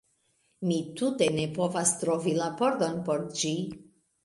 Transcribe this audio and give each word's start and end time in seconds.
Mi 0.69 0.77
tute 1.01 1.27
ne 1.35 1.43
povas 1.59 1.93
trovi 2.05 2.35
la 2.41 2.49
pordon 2.63 3.01
por 3.11 3.25
ĝi 3.45 3.55